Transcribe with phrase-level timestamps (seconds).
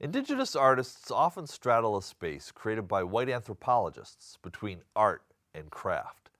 [0.00, 5.22] Indigenous artists often straddle a space created by white anthropologists between art
[5.56, 6.30] and craft.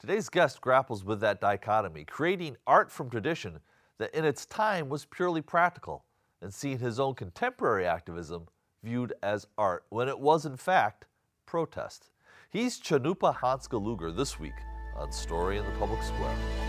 [0.00, 3.60] Today's guest grapples with that dichotomy, creating art from tradition
[3.98, 6.04] that in its time was purely practical
[6.42, 8.48] and seeing his own contemporary activism
[8.82, 11.04] viewed as art when it was in fact
[11.46, 12.10] protest.
[12.50, 14.58] He's Cannupa Hanska Luger this week
[14.96, 16.65] on Story in the Public Square.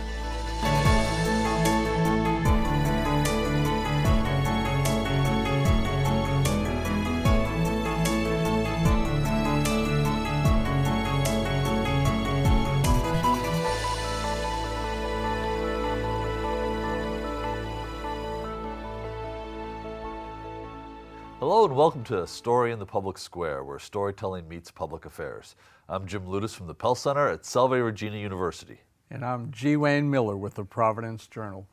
[21.77, 25.55] Welcome to Story in the Public Square, where storytelling meets public affairs.
[25.87, 28.81] I'm Jim Ludes from the Pell Center at Salve Regina University.
[29.11, 29.77] And I'm G.
[29.77, 31.67] Wayne Miller with the Providence Journal.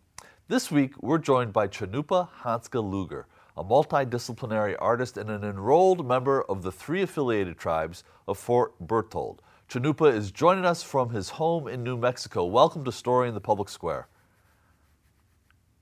[0.46, 6.42] This week, we're joined by Cannupa Hanska Luger, a multidisciplinary artist and an enrolled member
[6.42, 9.40] of the three affiliated tribes of Fort Berthold.
[9.70, 12.44] Cannupa is joining us from his home in New Mexico.
[12.44, 14.08] Welcome to Story in the Public Square.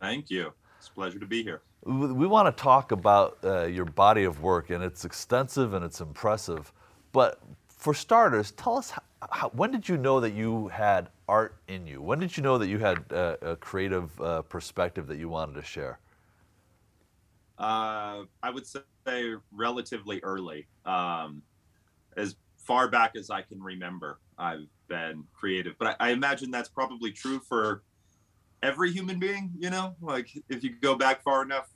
[0.00, 0.52] Thank you.
[0.82, 1.62] It's a pleasure to be here.
[1.84, 6.00] We want to talk about uh, your body of work, and it's extensive and it's
[6.00, 6.72] impressive.
[7.12, 11.54] But for starters, tell us how, how, when did you know that you had art
[11.68, 12.02] in you?
[12.02, 15.54] When did you know that you had uh, a creative uh, perspective that you wanted
[15.54, 16.00] to share?
[17.58, 20.66] Uh, I would say relatively early.
[20.84, 21.42] Um,
[22.16, 25.76] as far back as I can remember, I've been creative.
[25.78, 27.84] But I, I imagine that's probably true for
[28.62, 31.68] every human being, you know, like if you go back far enough,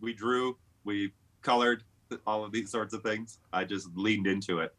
[0.00, 1.82] we drew, we colored,
[2.26, 3.38] all of these sorts of things.
[3.52, 4.74] I just leaned into it.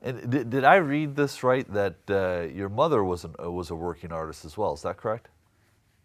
[0.00, 3.70] And did, did I read this right that uh, your mother was an, uh, was
[3.70, 4.72] a working artist as well?
[4.72, 5.28] Is that correct?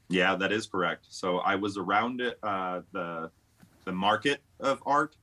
[0.10, 1.06] Yeah, that is correct.
[1.10, 3.32] So I was around it, uh, the
[3.86, 5.18] the market of art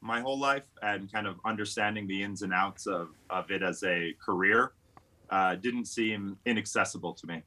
[0.00, 3.82] my whole life and kind of understanding the ins and outs of, of it as
[3.82, 4.72] a career
[5.30, 7.42] uh, didn't seem inaccessible to me.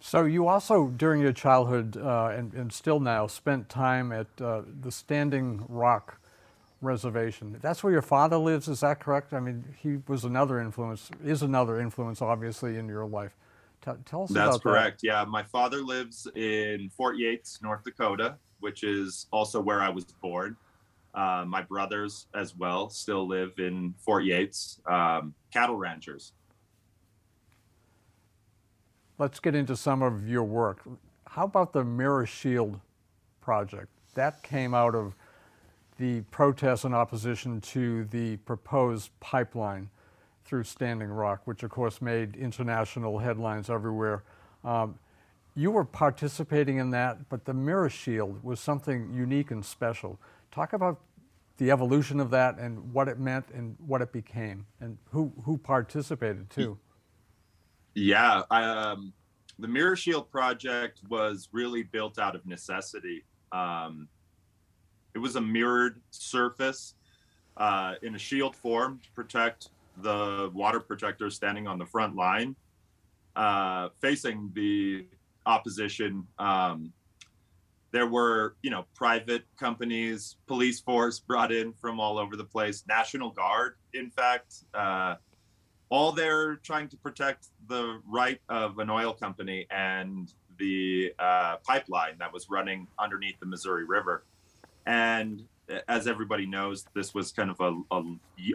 [0.00, 4.62] So you also, during your childhood uh, and, and, still now, spent time at uh,
[4.80, 6.20] the Standing Rock
[6.80, 7.56] Reservation.
[7.60, 9.32] That's where your father lives, is that correct?
[9.32, 13.36] I mean, he was another influence, is another influence, obviously, in your life.
[13.84, 14.50] T- tell us about that.
[14.52, 15.00] That's correct.
[15.00, 15.06] That.
[15.06, 20.04] Yeah, my father lives in Fort Yates, North Dakota, which is also where I was
[20.04, 20.56] born.
[21.14, 26.32] Uh, my brothers, as well, still live in Fort Yates, um, cattle ranchers
[29.18, 30.80] let's get into some of your work.
[31.26, 32.80] How about the Mirror Shield
[33.40, 33.88] project?
[34.14, 35.14] That came out of
[35.98, 39.90] the protests in opposition to the proposed pipeline
[40.44, 44.22] through Standing Rock, which of course made international headlines everywhere.
[44.64, 44.98] Um,
[45.54, 50.18] you were participating in that, but the Mirror Shield was something unique and special.
[50.52, 51.00] Talk about
[51.58, 55.58] the evolution of that and what it meant and what it became, and who who
[55.58, 56.78] participated too.
[57.98, 59.12] Yeah, um,
[59.58, 63.24] the Mirror Shield project was really built out of necessity.
[63.50, 64.06] Um,
[65.14, 66.94] it was a mirrored surface
[67.56, 72.54] uh, in a shield form to protect the water protectors standing on the front line,
[73.34, 75.06] uh, facing the
[75.44, 76.24] opposition.
[76.38, 76.92] Um,
[77.90, 82.84] there were, you know, private companies, police force brought in from all over the place,
[82.86, 84.54] National Guard, in fact.
[84.72, 85.16] Uh,
[85.90, 92.16] all they're trying to protect the right of an oil company and the uh, pipeline
[92.18, 94.24] that was running underneath the Missouri River.
[94.86, 95.44] And
[95.88, 98.02] as everybody knows, this was kind of a, a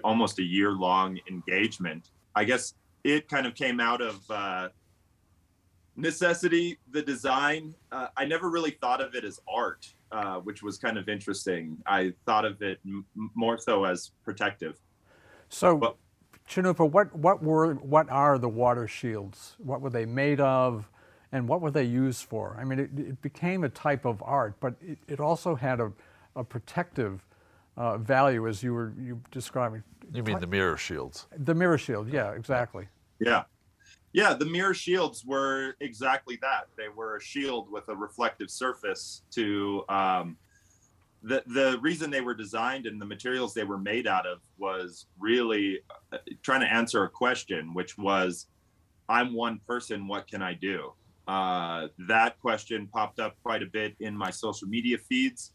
[0.03, 2.09] almost a year long engagement.
[2.35, 2.73] I guess
[3.03, 4.69] it kind of came out of uh,
[5.95, 6.79] necessity.
[6.91, 10.97] The design, uh, I never really thought of it as art, uh, which was kind
[10.97, 11.77] of interesting.
[11.85, 13.05] I thought of it m-
[13.35, 14.79] more so as protective.
[15.49, 15.97] So, but,
[16.49, 19.55] Cannupa, what, what, were, what are the water shields?
[19.57, 20.89] What were they made of?
[21.31, 22.55] And what were they used for?
[22.59, 25.91] I mean, it, it became a type of art, but it, it also had a,
[26.35, 27.25] a protective
[27.75, 29.83] uh, value, as you were you describing.
[30.13, 31.25] You mean the mirror shields?
[31.35, 32.87] The mirror shield, yeah, exactly.
[33.19, 33.45] Yeah.
[34.11, 36.67] Yeah, the mirror shields were exactly that.
[36.77, 40.37] They were a shield with a reflective surface to um,
[41.23, 45.07] the the reason they were designed and the materials they were made out of was
[45.17, 45.79] really
[46.11, 48.47] uh, trying to answer a question, which was,
[49.07, 50.07] "I'm one person.
[50.07, 50.93] What can I do?"
[51.27, 55.53] Uh, that question popped up quite a bit in my social media feeds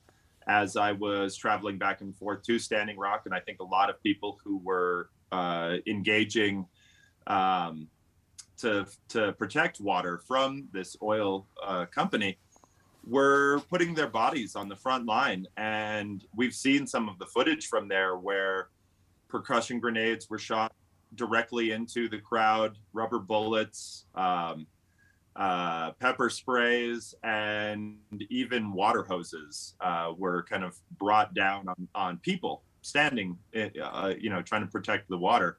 [0.48, 3.90] as I was traveling back and forth to Standing Rock, and I think a lot
[3.90, 6.66] of people who were uh, engaging
[7.26, 7.88] um,
[8.56, 12.38] to to protect water from this oil uh, company
[13.06, 15.46] were putting their bodies on the front line.
[15.56, 18.68] And we've seen some of the footage from there where
[19.28, 20.72] percussion grenades were shot
[21.14, 24.66] directly into the crowd, rubber bullets, um,
[25.36, 27.96] uh, pepper sprays, and
[28.28, 34.14] even water hoses uh, were kind of brought down on, on people standing, eh, uh,
[34.18, 35.58] you know, trying to protect the water.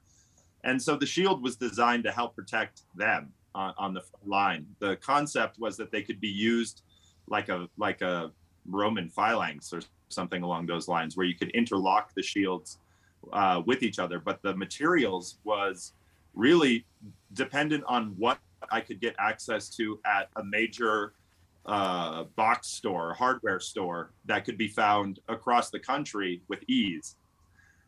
[0.64, 4.66] And so the shield was designed to help protect them on, on the line.
[4.78, 6.82] The concept was that they could be used
[7.30, 8.30] like a like a
[8.66, 12.78] Roman phalanx or something along those lines, where you could interlock the shields
[13.32, 14.18] uh, with each other.
[14.18, 15.94] But the materials was
[16.34, 16.84] really
[17.32, 18.38] dependent on what
[18.70, 21.14] I could get access to at a major
[21.66, 27.16] uh, box store, hardware store that could be found across the country with ease.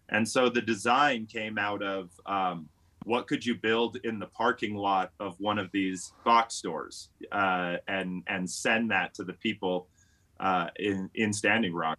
[0.09, 2.69] And so the design came out of um,
[3.05, 7.77] what could you build in the parking lot of one of these box stores uh,
[7.89, 9.89] and and send that to the people
[10.41, 11.99] uh, in in Standing Rock.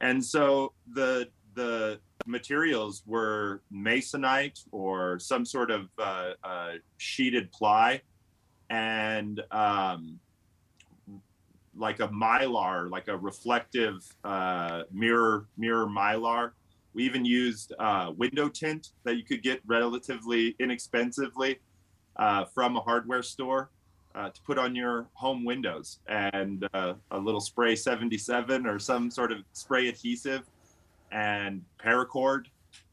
[0.00, 8.02] And so the the materials were masonite or some sort of uh, uh sheeted ply
[8.70, 10.20] and um,
[11.74, 16.52] like a mylar, like a reflective uh, mirror mirror mylar
[16.94, 21.58] we even used uh, window tint that you could get relatively inexpensively
[22.16, 23.70] uh, from a hardware store
[24.14, 29.10] uh, to put on your home windows and uh, a little spray 77 or some
[29.10, 30.42] sort of spray adhesive
[31.12, 32.46] and paracord.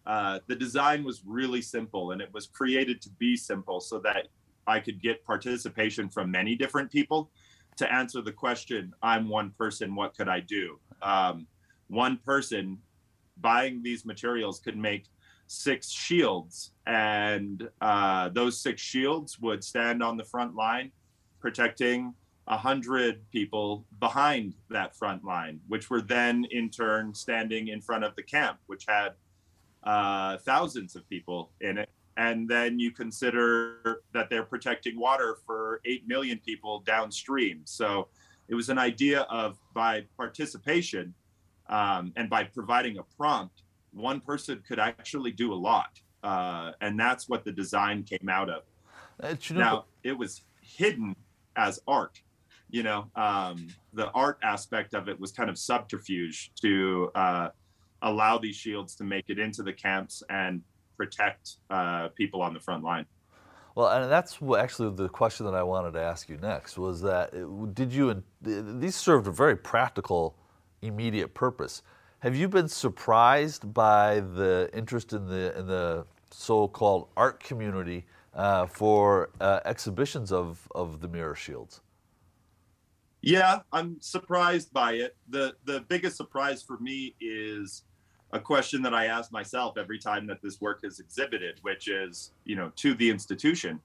[0.05, 4.27] Uh, the design was really simple and it was created to be simple so that
[4.67, 7.31] I could get participation from many different people
[7.77, 10.79] to answer the question I'm one person, what could I do?
[11.01, 11.47] Um,
[11.87, 12.77] one person
[13.37, 15.05] buying these materials could make
[15.47, 20.91] six shields, and uh, those six shields would stand on the front line,
[21.39, 22.13] protecting
[22.47, 28.03] a hundred people behind that front line, which were then in turn standing in front
[28.03, 29.13] of the camp, which had
[29.83, 31.89] uh, thousands of people in it.
[32.17, 37.61] And then you consider that they're protecting water for 8 million people downstream.
[37.65, 38.07] So
[38.47, 41.13] it was an idea of by participation,
[41.67, 43.63] um, and by providing a prompt,
[43.93, 45.99] one person could actually do a lot.
[46.23, 48.63] Uh, and that's what the design came out of.
[49.21, 51.15] Uh, now, it was hidden
[51.55, 52.19] as art.
[52.69, 57.49] You know, um, the art aspect of it was kind of subterfuge to uh,
[58.01, 60.61] allow these shields to make it into the camps and
[60.97, 63.05] protect uh, people on the front line.
[63.75, 67.33] Well, and that's actually the question that I wanted to ask you next was that
[67.33, 70.37] uh, did you, these served a very practical
[70.87, 71.81] immediate purpose.
[72.19, 78.65] Have you been surprised by the interest in the in the so-called art community uh,
[78.65, 81.81] for uh, exhibitions of of the mirror shields?
[83.21, 85.15] Yeah, I'm surprised by it.
[85.29, 87.83] the The biggest surprise for me is
[88.31, 92.31] a question that I ask myself every time that this work is exhibited, which is,
[92.43, 93.79] you know, to the institution,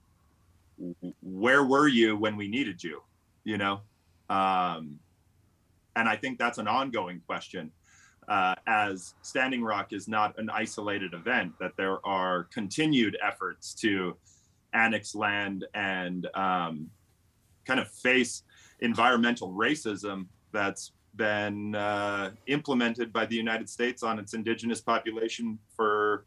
[1.21, 3.01] where were you when we needed you?
[3.43, 3.81] You know,
[4.29, 4.99] um,
[5.95, 7.71] and I think that's an ongoing question.
[8.27, 14.15] Uh, as Standing Rock is not an isolated event, that there are continued efforts to
[14.73, 16.89] annex land and um,
[17.65, 18.43] kind of face
[18.79, 26.25] environmental racism that's been uh, implemented by the United States on its indigenous population for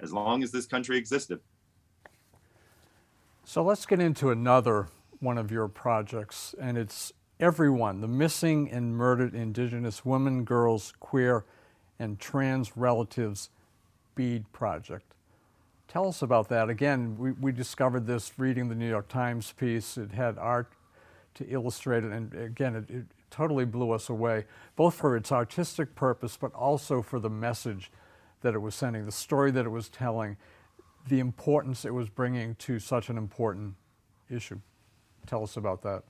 [0.00, 1.38] as long as this country existed.
[3.44, 4.88] So let's get into another
[5.20, 11.44] one of your projects, and it's everyone, the missing and murdered Indigenous women, girls, queer,
[11.98, 13.50] and trans relatives
[14.14, 15.14] bead project.
[15.88, 16.70] Tell us about that.
[16.70, 19.96] Again, we, we discovered this reading the New York Times piece.
[19.96, 20.72] It had art
[21.34, 24.44] to illustrate it, and again, it, it totally blew us away,
[24.76, 27.90] both for its artistic purpose, but also for the message
[28.42, 30.36] that it was sending, the story that it was telling,
[31.08, 33.74] the importance it was bringing to such an important
[34.30, 34.60] issue.
[35.26, 36.04] Tell us about that.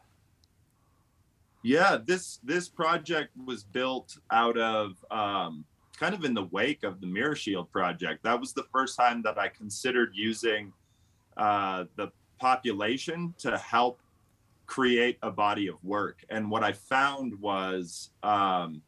[1.64, 5.64] Yeah, this this project was built out of um,
[5.98, 8.22] kind of in the wake of the Mirror Shield project.
[8.22, 10.74] That was the first time that I considered using
[11.38, 13.98] uh, the population to help
[14.66, 16.22] create a body of work.
[16.28, 18.82] And what I found was, um,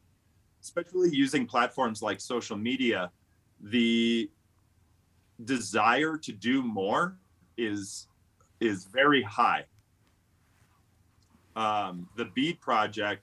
[0.62, 3.11] especially using platforms like social media,
[3.59, 4.30] the
[5.47, 7.16] desire to do more
[7.56, 8.09] is
[8.61, 9.64] is very high
[11.57, 13.23] um, the bead project,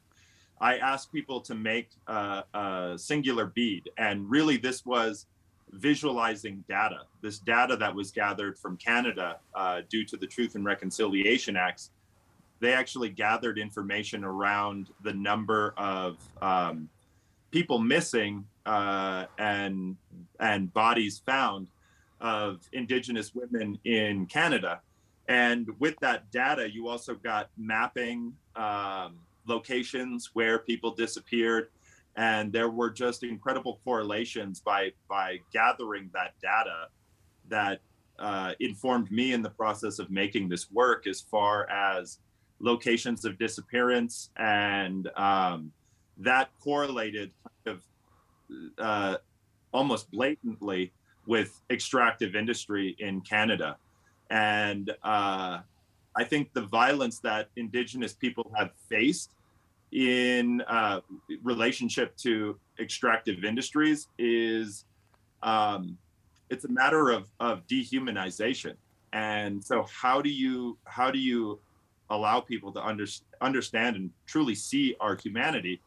[0.59, 3.89] I asked people to make a, singular bead.
[3.97, 5.27] And really, this was
[5.71, 10.65] visualizing data, this data that was gathered from Canada uh, due to the Truth and
[10.65, 11.91] Reconciliation Acts
[12.63, 16.87] they actually gathered information around the number of um,
[17.51, 19.97] people missing uh, and
[20.39, 21.67] and bodies found
[22.21, 24.79] of Indigenous women in Canada.
[25.27, 31.69] And with that data, you also got mapping um, locations where people disappeared,
[32.15, 36.87] and there were just incredible correlations by by gathering that data
[37.49, 37.79] that
[38.19, 42.19] uh, informed me in the process of making this work as far as
[42.59, 45.71] locations of disappearance and um,
[46.17, 47.31] that correlated
[47.65, 47.83] kind of
[48.77, 49.17] uh,
[49.73, 50.91] almost blatantly
[51.25, 53.77] with extractive industry in Canada.
[54.29, 55.59] And uh,
[56.15, 59.31] I think the violence that Indigenous people have faced
[59.91, 61.01] in uh,
[61.43, 64.85] relationship to extractive industries is
[65.43, 65.97] um,
[66.49, 68.75] it's a matter of, of dehumanization.
[69.11, 71.59] And so how do you how do you
[72.09, 73.05] allow people to under,
[73.41, 75.81] understand and truly see our humanity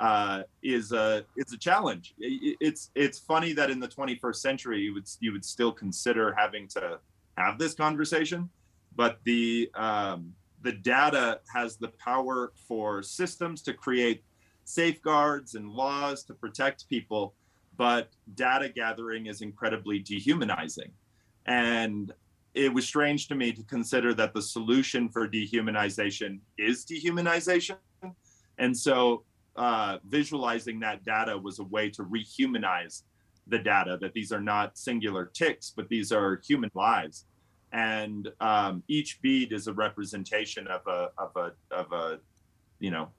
[0.00, 2.14] uh, is a it's a challenge.
[2.18, 6.66] It's it's funny that in the 21st century you would you would still consider having
[6.68, 6.98] to
[7.40, 8.48] have this conversation,
[8.96, 14.22] but the um, the data has the power for systems to create
[14.64, 17.34] safeguards and laws to protect people,
[17.76, 20.90] but data gathering is incredibly dehumanizing,
[21.46, 22.12] and
[22.54, 27.76] it was strange to me to consider that the solution for dehumanization is dehumanization,
[28.58, 29.24] and so
[29.56, 33.02] uh, visualizing that data was a way to rehumanize
[33.46, 37.26] the data that these are not singular ticks, but these are human lives.
[37.72, 42.18] And um, each bead is a representation of a, of a, of a,
[42.80, 43.10] you know,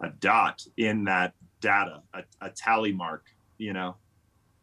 [0.00, 3.26] a dot in that data, a, a tally mark,
[3.58, 3.96] you know.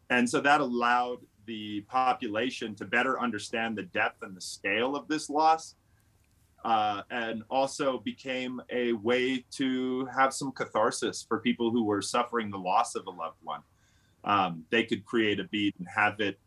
[0.09, 5.07] And so that allowed the population to better understand the depth and the scale of
[5.07, 5.75] this loss
[6.65, 12.49] uh, and also became a way to have some catharsis for people who were suffering
[12.49, 13.61] the loss of a loved one.
[14.23, 16.39] Um, they could create a bead and have it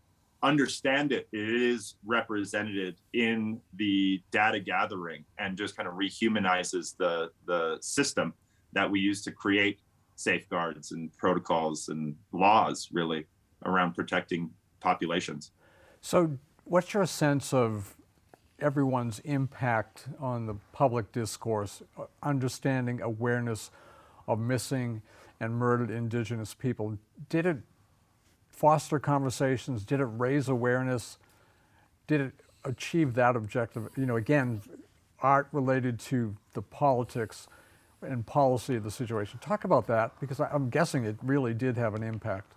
[0.42, 1.28] understand it.
[1.33, 8.35] It is represented in the data gathering and just kind of rehumanizes the the system
[8.73, 9.80] that we use to create
[10.16, 13.26] safeguards and protocols and laws really
[13.64, 15.52] around protecting populations.
[16.00, 17.97] So, what's your sense of
[18.61, 21.83] everyone's impact on the public discourse,
[22.23, 23.71] understanding awareness
[24.26, 25.02] of missing
[25.40, 26.99] and murdered Indigenous people.
[27.28, 27.59] Did it
[28.58, 29.84] foster conversations?
[29.84, 31.18] Did it raise awareness?
[32.08, 32.32] Did it
[32.64, 33.88] achieve that objective?
[33.96, 34.62] You know, again,
[35.20, 37.46] art related to the politics
[38.02, 39.38] and policy of the situation.
[39.38, 42.52] Talk about that because I'm guessing it really did have an impact.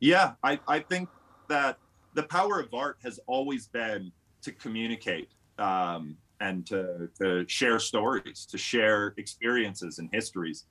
[0.00, 1.10] Yeah, I, I think
[1.48, 1.78] that
[2.14, 4.12] the power of art has always been
[4.42, 5.28] to communicate
[5.58, 10.64] um, and to, to share stories, to share experiences and histories.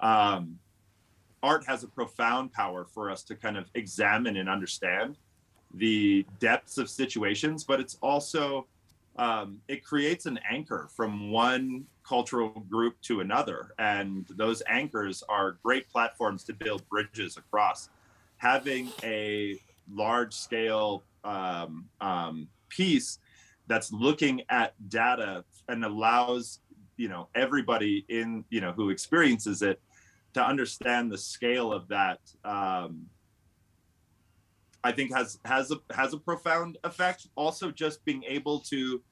[0.00, 0.58] Um,
[1.42, 5.16] art has a profound power for us to kind of examine and understand
[5.74, 8.66] the depths of situations, but it's also
[9.16, 15.58] um, it creates an anchor from one cultural group to another, and those anchors are
[15.62, 17.88] great platforms to build bridges across.
[18.38, 19.60] Having a
[19.92, 23.18] large scale um, um, piece
[23.66, 26.60] that's looking at data and allows
[26.96, 29.80] you know everybody in you know who experiences it
[30.34, 33.06] to understand the scale of that um,
[34.84, 37.26] i think has has a has a profound effect.
[37.36, 39.02] Also just being able to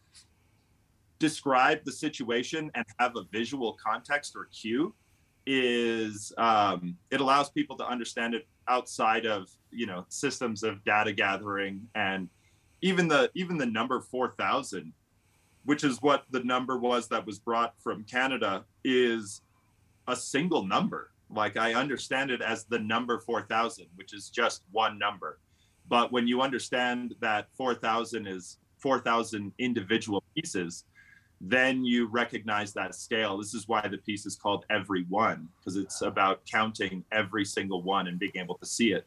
[1.18, 4.94] describe the situation and have a visual context or cue
[5.46, 11.12] is um, it allows people to understand it outside of you know systems of data
[11.12, 12.28] gathering and
[12.82, 14.92] even the even the number 4000
[15.64, 19.40] which is what the number was that was brought from canada is
[20.08, 21.10] a single number.
[21.30, 25.38] Like i understand it as the number 4000 which is just one number.
[25.88, 30.84] But when you understand that 4000 is 4000 individual pieces
[31.40, 33.38] then you recognize that scale.
[33.38, 37.82] This is why the piece is called every one because it's about counting every single
[37.82, 39.06] one and being able to see it.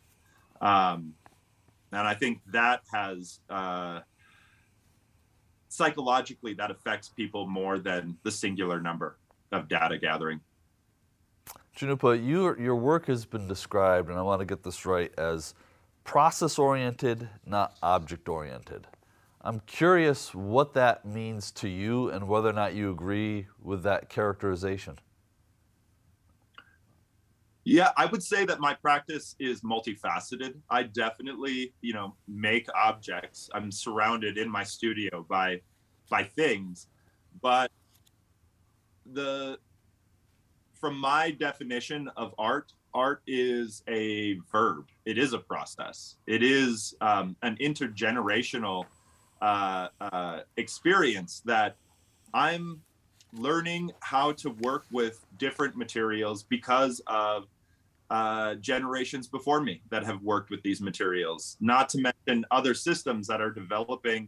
[0.62, 1.14] Um,
[1.92, 4.00] and I think that has uh,
[5.68, 9.18] psychologically that affects people more than the singular number
[9.52, 10.40] of data gathering.
[11.78, 15.54] Cannupa, you, your work has been described, and I want to get this right, as
[16.04, 18.88] process oriented, not object oriented.
[19.44, 24.10] I'm curious what that means to you and whether or not you agree with that
[24.10, 25.00] characterization.
[27.64, 30.56] Yeah, I would say that my practice is multifaceted.
[30.70, 33.50] I definitely, you know, make objects.
[33.54, 35.62] I'm surrounded in my studio by
[36.10, 36.88] by things,
[37.42, 37.72] but
[39.14, 39.58] the
[40.82, 44.88] from my definition of art, art is a verb.
[45.06, 46.18] It is a process.
[46.26, 48.86] It is um, an intergenerational
[49.42, 51.78] uh, uh, experience that
[52.34, 52.82] I'm
[53.32, 57.46] learning how to work with different materials because of
[58.10, 63.28] uh, generations before me that have worked with these materials, not to mention other systems
[63.28, 64.28] that are developing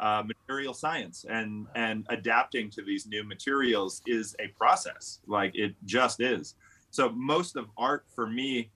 [0.00, 5.74] uh, material science and and adapting to these new materials is a process like it
[5.84, 6.54] just is.
[6.90, 8.70] So most of art for me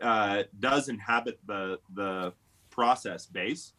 [0.00, 2.32] uh, does inhabit the the
[2.70, 3.74] process base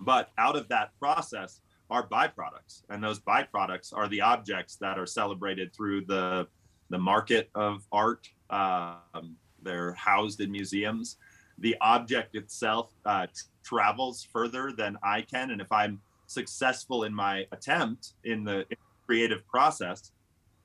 [0.00, 1.60] but out of that process
[1.90, 6.46] are byproducts and those byproducts are the objects that are celebrated through the
[6.90, 11.16] the market of art um, they're housed in museums.
[11.58, 13.26] The object itself uh,
[13.68, 18.64] travels further than i can and if i'm successful in my attempt in the
[19.06, 20.12] creative process,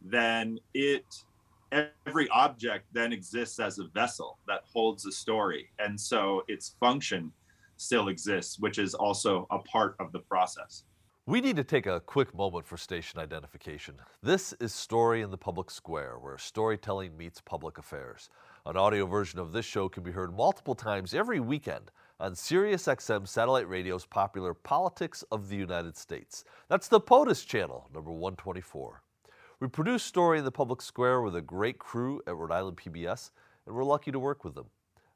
[0.02, 1.06] then it
[1.72, 5.70] every object then exists as a vessel that holds a story.
[5.80, 7.32] And so its function
[7.78, 10.84] still exists, which is also a part of the process.
[11.26, 13.96] We need to take a quick moment for station identification.
[14.22, 18.30] This is Story in the Public Square, where storytelling meets public affairs.
[18.66, 21.92] An audio version of this show can be heard multiple times every weekend
[22.24, 26.46] on SiriusXM satellite radio's popular Politics of the United States.
[26.70, 29.02] That's the POTUS channel, number 124.
[29.60, 33.32] We produce Story in the Public Square with a great crew at Rhode Island PBS,
[33.66, 34.68] and we're lucky to work with them.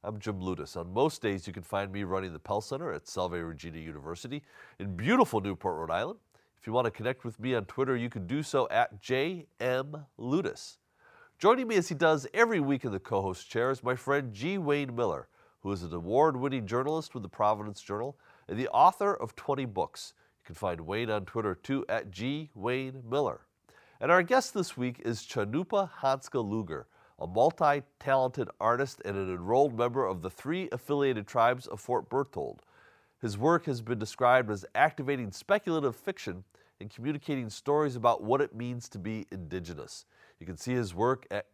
[0.04, 0.76] I'm Jim Ludes.
[0.76, 4.44] On most days, you can find me running the Pell Center at Salve Regina University
[4.78, 6.20] in beautiful Newport, Rhode Island.
[6.60, 10.06] If you want to connect with me on Twitter, you can do so at JM
[11.40, 14.34] Joining me as he does every week in the co host chair is my friend
[14.34, 14.58] G.
[14.58, 15.30] Wayne Miller
[15.68, 19.66] who is an award winning journalist with the Providence Journal and the author of 20
[19.66, 20.14] books.
[20.40, 22.50] You can find Wayne on Twitter too at G.
[22.56, 23.42] Wayne Miller.
[24.00, 26.88] And our guest this week is Cannupa Hanska Luger,
[27.20, 32.10] a multi talented artist and an enrolled member of the three affiliated tribes of Fort
[32.10, 32.62] Berthold.
[33.22, 36.46] His work has been described as activating speculative fiction
[36.80, 40.06] and communicating stories about what it means to be indigenous.
[40.40, 41.48] You can see his work at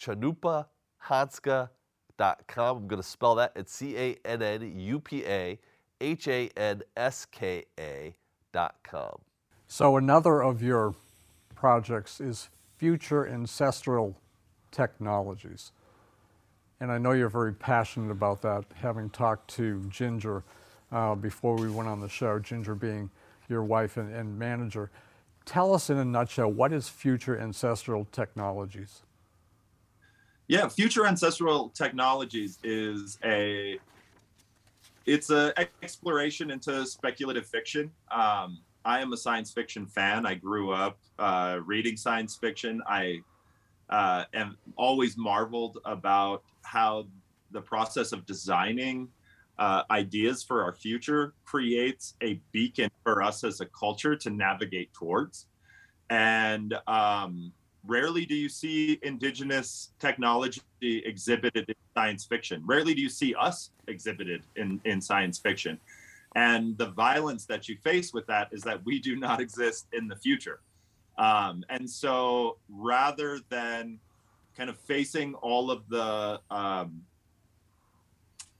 [0.00, 1.68] cannupahanska.com
[2.20, 2.76] cannupa.com.
[2.76, 3.52] I'm going to spell that.
[3.56, 5.58] It's C A N N U P A
[6.00, 9.18] H A N S K A.com.
[9.66, 10.94] So, another of your
[11.54, 14.16] projects is future ancestral
[14.70, 15.72] technologies.
[16.80, 20.42] And I know you're very passionate about that, having talked to Ginger
[20.90, 23.10] uh, before we went on the show, Ginger being
[23.48, 24.90] your wife and, and manager.
[25.44, 29.02] Tell us in a nutshell what is future ancestral technologies?
[30.50, 33.78] Yeah, future ancestral technologies is a
[35.06, 37.92] it's an exploration into speculative fiction.
[38.10, 40.26] Um, I am a science fiction fan.
[40.26, 42.82] I grew up uh, reading science fiction.
[42.88, 43.20] I
[43.90, 47.06] uh, am always marveled about how
[47.52, 49.06] the process of designing
[49.60, 54.92] uh, ideas for our future creates a beacon for us as a culture to navigate
[54.94, 55.46] towards.
[56.08, 57.52] And um,
[57.86, 62.62] rarely do you see indigenous technology exhibited in science fiction.
[62.64, 65.78] Rarely do you see us exhibited in, in science fiction.
[66.36, 70.08] And the violence that you face with that is that we do not exist in
[70.08, 70.60] the future.
[71.18, 73.98] Um, and so rather than
[74.56, 77.02] kind of facing all of the um,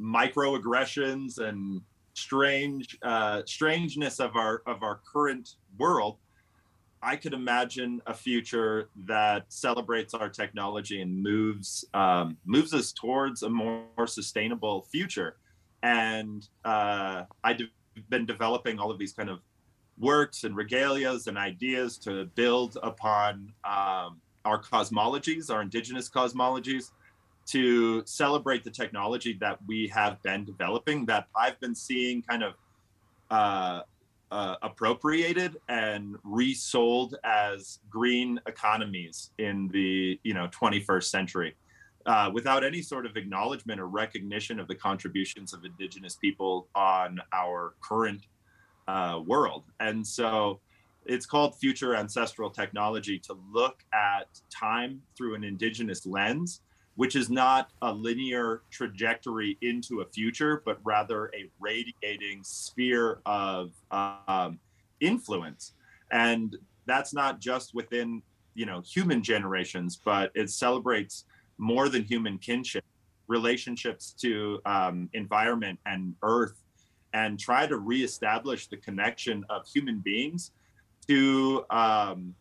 [0.01, 1.81] microaggressions and
[2.15, 6.17] strange uh, strangeness of our of our current world,
[7.03, 13.43] I could imagine a future that celebrates our technology and moves um, moves us towards
[13.43, 15.37] a more, sustainable future.
[15.83, 17.61] And uh, I've
[18.11, 19.41] been developing all of these kind of
[19.99, 26.91] works and regalias and ideas to build upon um, our cosmologies, our indigenous cosmologies,
[27.47, 31.07] to celebrate the technology that we have been developing.
[31.07, 32.55] That I've been seeing kind of
[33.31, 33.83] uh,
[34.31, 41.55] uh, appropriated and resold as green economies in the you know 21st century
[42.07, 47.21] uh, without any sort of acknowledgement or recognition of the contributions of indigenous people on
[47.33, 48.27] our current
[48.89, 49.65] uh, world.
[49.81, 50.61] And so
[51.07, 56.63] it's called future ancestral technology to look at time through an indigenous lens
[56.97, 63.73] which is not a linear trajectory into a future, but rather a radiating sphere of
[63.91, 64.59] um,
[65.01, 65.73] influence.
[66.11, 68.23] And that's not just within
[68.55, 71.25] you know human generations, but it celebrates
[71.59, 72.85] more than human kinship,
[73.29, 76.63] relationships to um, environment and earth,
[77.13, 80.53] and try to reestablish the connection of human beings
[81.07, 82.35] to um,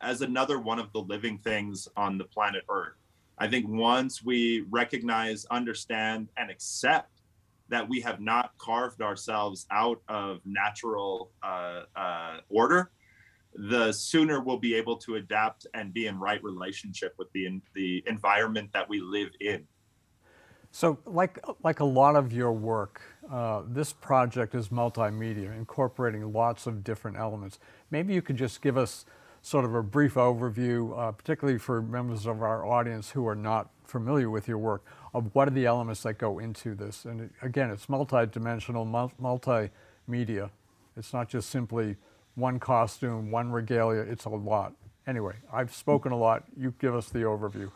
[0.00, 2.94] as another one of the living things on the planet Earth.
[3.38, 7.22] I think once we recognize, understand, and accept
[7.68, 12.90] that we have not carved ourselves out of natural uh, uh, order,
[13.54, 18.02] the sooner we'll be able to adapt and be in right relationship with the the
[18.06, 19.66] environment that we live in.
[20.70, 26.66] So, like like a lot of your work, uh, this project is multimedia, incorporating lots
[26.66, 27.58] of different elements.
[27.90, 29.06] Maybe you could just give us
[29.46, 33.70] sort of a brief overview, uh, particularly for members of our audience who are not
[33.84, 37.04] familiar with your work, of what are the elements that go into this.
[37.04, 38.84] And again, it's multi-dimensional,
[39.22, 40.50] multimedia.
[40.96, 41.94] It's not just simply
[42.34, 44.72] one costume, one regalia, it's a lot.
[45.06, 46.42] Anyway, I've spoken a lot.
[46.56, 47.70] You give us the overview.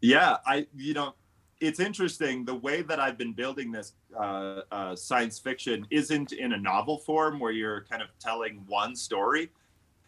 [0.00, 1.14] Yeah, I, you know,
[1.60, 2.44] it's interesting.
[2.44, 6.98] The way that I've been building this uh, uh, science fiction isn't in a novel
[6.98, 9.50] form where you're kind of telling one story,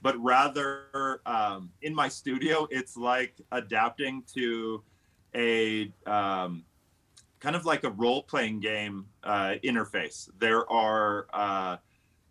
[0.02, 4.82] but rather um, in my studio, it's like adapting to
[5.34, 6.64] a um,
[7.40, 10.28] kind of like a role playing game uh, interface.
[10.38, 11.76] There are uh,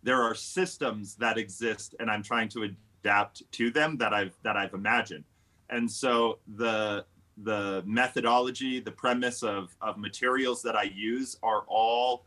[0.02, 4.56] there are systems that exist, and I'm trying to adapt to them that I've that
[4.56, 5.24] I've imagined.
[5.70, 7.06] And so the
[7.38, 12.26] the methodology, the premise of, of materials that I use are all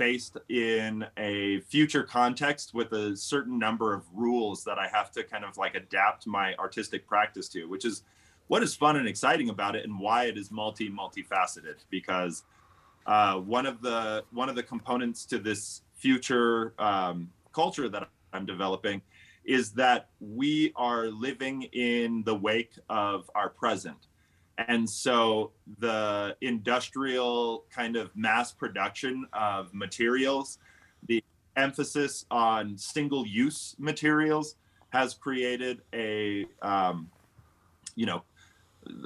[0.00, 5.22] based in a future context with a certain number of rules that I have to
[5.22, 8.02] kind of like adapt my artistic practice to, which is
[8.46, 11.84] what is fun and exciting about it and why it is multi multifaceted.
[11.90, 12.44] Because
[13.04, 18.46] uh, one of the one of the components to this future um, culture that I'm
[18.46, 19.02] developing
[19.44, 24.06] is that we are living in the wake of our present
[24.68, 30.58] and so the industrial kind of mass production of materials,
[31.06, 31.22] the
[31.56, 34.56] emphasis on single use materials
[34.90, 37.08] has created a, um,
[37.94, 38.22] you know,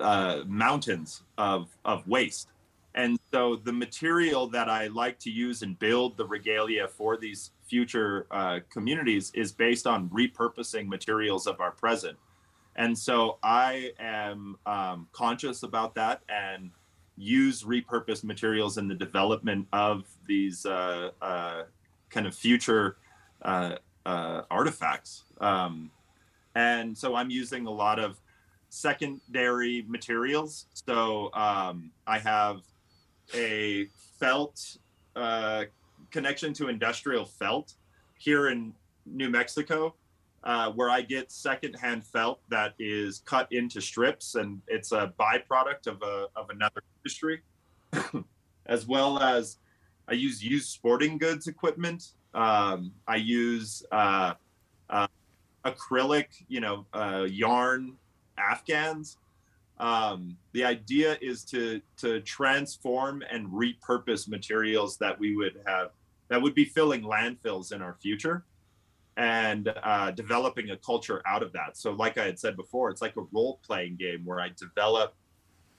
[0.00, 2.48] uh, mountains of, of waste.
[2.94, 7.50] And so the material that I like to use and build the regalia for these
[7.66, 12.16] future uh, communities is based on repurposing materials of our present.
[12.76, 16.70] And so I am um, conscious about that and
[17.16, 21.62] use repurposed materials in the development of these uh, uh,
[22.10, 22.96] kind of future
[23.42, 25.24] uh, uh artifacts.
[25.40, 25.90] Um,
[26.54, 28.20] and so I'm using a lot of
[28.68, 30.66] secondary materials.
[30.86, 32.62] So um, I have
[33.34, 33.86] a
[34.18, 34.78] felt
[35.14, 35.64] uh,
[36.10, 37.74] connection to industrial felt
[38.18, 38.74] here in
[39.06, 39.94] New Mexico
[40.44, 45.86] uh, where I get secondhand felt that is cut into strips, and it's a byproduct
[45.86, 47.40] of a of another industry,
[48.66, 49.56] as well as
[50.06, 52.12] I use used sporting goods equipment.
[52.34, 54.34] Um, I use uh,
[54.90, 55.06] uh,
[55.64, 57.96] acrylic, you know, uh, yarn
[58.36, 59.16] afghans.
[59.78, 65.92] Um, the idea is to to transform and repurpose materials that we would have
[66.28, 68.44] that would be filling landfills in our future
[69.16, 71.76] and uh, developing a culture out of that.
[71.76, 75.14] So, like I had said before, it's like a role playing game where I develop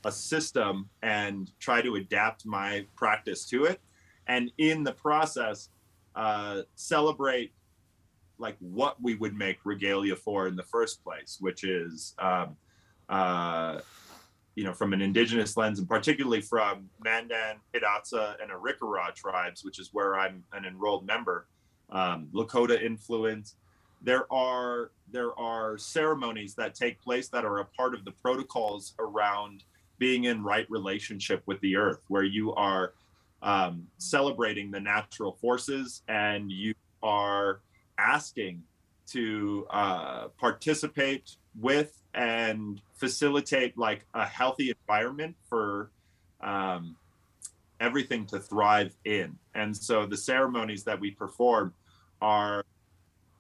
[0.06, 3.82] a system and try to adapt my practice to it.
[4.28, 5.70] And in the process,
[6.16, 7.54] uh, celebrate
[8.38, 12.56] like what we would make regalia for in the first place, which is, um,
[13.10, 13.80] uh,
[14.56, 19.80] you know, from an indigenous lens, and particularly from Mandan, Hidatsa, and Arikara tribes, which
[19.80, 21.48] is where I'm an enrolled member
[21.90, 23.56] um, Lakota influence.
[24.02, 28.94] There are there are ceremonies that take place that are a part of the protocols
[29.00, 29.64] around
[29.98, 32.94] being in right relationship with the earth, where you are
[33.42, 37.62] um, celebrating the natural forces and you are
[37.98, 38.64] asking
[39.08, 45.92] to uh, participate with and facilitate like a healthy environment for
[46.42, 46.96] um,
[47.86, 49.38] everything to thrive in.
[49.54, 51.74] And so the ceremonies that we perform
[52.22, 52.64] are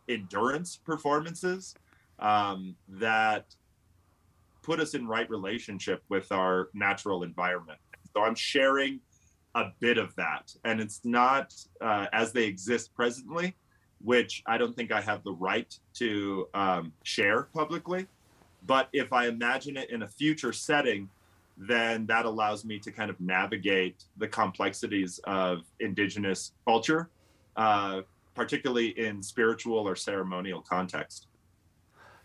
[0.07, 1.75] endurance performances
[2.19, 3.45] um, that
[4.61, 7.79] put us in right relationship with our natural environment.
[8.13, 8.99] So I'm sharing
[9.55, 13.55] a bit of that, and it's not uh, as they exist presently,
[13.99, 18.07] which I don't think I have the right to um, share publicly.
[18.65, 21.09] But if I imagine it in a future setting,
[21.57, 27.09] then that allows me to kind of navigate the complexities of indigenous culture,
[27.55, 28.01] uh,
[28.33, 31.27] particularly in spiritual or ceremonial context.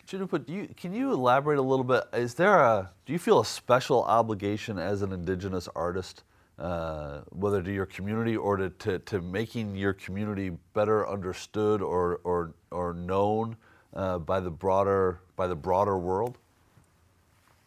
[0.06, 2.02] Do you, can you elaborate a little bit?
[2.12, 6.24] Is there a, do you feel a special obligation as an indigenous artist
[6.58, 12.20] uh, whether to your community or to, to, to, making your community better understood or,
[12.24, 13.56] or, or known
[13.94, 16.38] uh, by the broader by the broader world?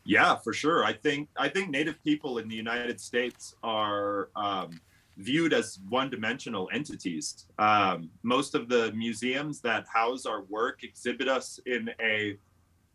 [0.05, 0.83] Yeah, for sure.
[0.83, 4.81] I think I think Native people in the United States are um,
[5.17, 7.45] viewed as one-dimensional entities.
[7.57, 12.37] Um, most of the museums that house our work exhibit us in a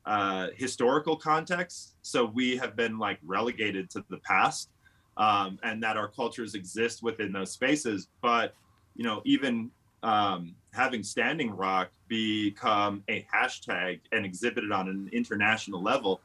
[0.04, 4.70] uh, historical context, so we have been like relegated to the past,
[5.16, 8.08] um, and that our cultures exist within those spaces.
[8.20, 8.54] But
[8.96, 9.70] you know, even
[10.02, 16.20] um, having Standing Rock become a hashtag and exhibited on an international level,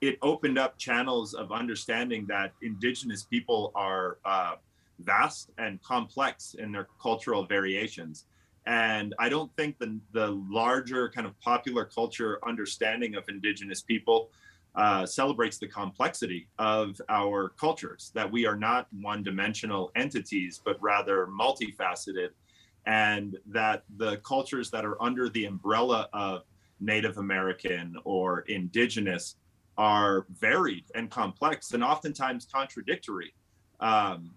[0.00, 4.54] it opened up channels of understanding that Indigenous people are uh,
[5.00, 8.26] vast and complex in their cultural variations.
[8.66, 14.30] And I don't think the, the larger kind of popular culture understanding of Indigenous people
[14.74, 20.76] uh, celebrates the complexity of our cultures, that we are not one dimensional entities, but
[20.82, 22.30] rather multifaceted
[22.86, 26.42] and that the cultures that are under the umbrella of
[26.80, 29.36] Native American or indigenous
[29.78, 33.32] are varied and complex and oftentimes contradictory.
[33.80, 34.30] Um,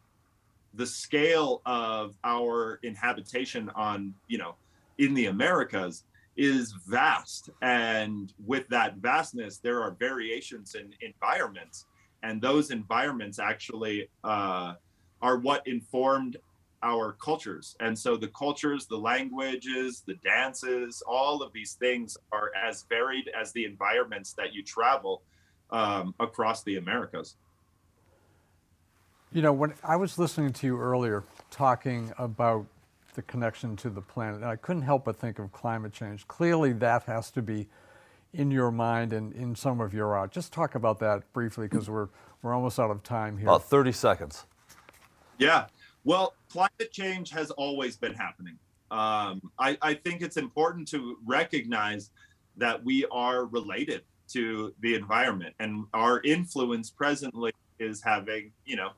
[0.74, 4.56] the scale of our inhabitation on, you know,
[4.98, 6.04] in the Americas
[6.38, 7.50] is vast.
[7.62, 11.86] And with that vastness, there are variations in environments.
[12.24, 14.74] And those environments actually uh,
[15.22, 16.38] are what informed
[16.84, 17.76] our cultures.
[17.80, 23.30] And so the cultures, the languages, the dances, all of these things are as varied
[23.40, 25.24] as the environments that you travel
[25.72, 27.36] um, across the Americas.
[29.32, 32.66] You know, when I was listening to you earlier talking about
[33.14, 36.28] the connection to the planet, I couldn't help but think of climate change.
[36.28, 37.68] Clearly, that has to be
[38.34, 40.32] in your mind and in some of your art.
[40.32, 42.10] Just talk about that briefly because we're,
[42.42, 43.48] we're almost out of time here.
[43.48, 44.46] About 30 seconds.
[45.38, 45.66] Yeah.
[46.04, 48.58] Well, climate change has always been happening.
[48.92, 52.12] Um, I, I think it's important to recognize
[52.58, 58.92] that we are related to the environment and our influence presently is having, you know,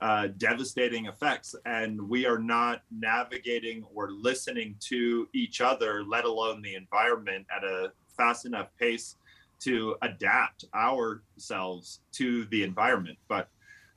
[0.00, 1.54] uh, devastating effects.
[1.64, 7.64] And we are not navigating or listening to each other, let alone the environment, at
[7.64, 9.16] a fast enough pace
[9.60, 13.18] to adapt ourselves to the environment.
[13.28, 13.48] But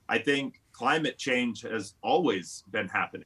[0.08, 3.26] I think climate change has always been happening.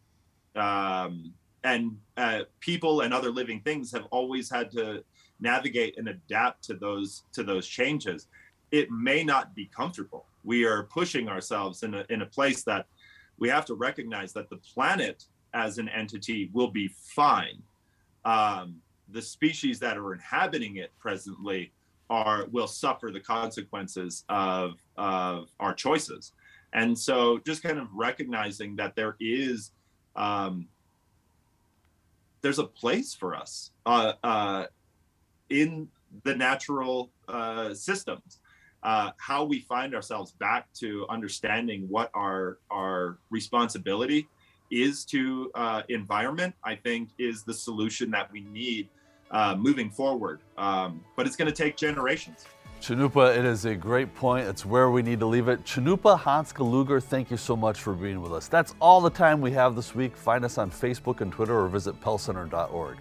[0.56, 1.34] Um,
[1.64, 5.04] and uh, people and other living things have always had to
[5.40, 8.28] navigate and adapt to those to those changes.
[8.72, 10.26] It may not be comfortable.
[10.44, 12.86] We are pushing ourselves in a, in a place that
[13.38, 17.62] we have to recognize that the planet as an entity will be fine.
[18.24, 18.78] Um,
[19.10, 21.74] the species that are inhabiting it presently
[22.10, 26.34] are will suffer the consequences of of our choices.
[26.74, 29.72] And so just kind of recognizing that there is,
[30.16, 30.68] um,
[32.42, 34.66] there's a place for us uh, uh,
[35.50, 35.88] in
[36.24, 38.40] the natural uh, systems.
[38.84, 44.28] Uh, how we find ourselves back to understanding what our our responsibility
[44.72, 48.90] is to uh, environment, I think, is the solution that we need
[49.30, 50.40] uh, moving forward.
[50.58, 52.46] Um, but it's going to take generations.
[52.82, 54.48] Cannupa, it is a great point.
[54.48, 55.64] It's where we need to leave it.
[55.66, 58.48] Cannupa Hanska Luger, thank you so much for being with us.
[58.48, 60.18] That's all the time we have this week.
[60.18, 62.98] Find us on Facebook and Twitter or visit pellcenter.org.